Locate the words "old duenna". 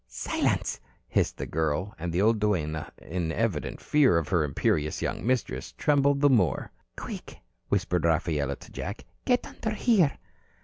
2.23-2.91